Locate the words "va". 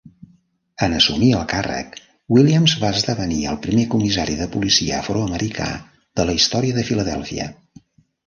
2.83-2.89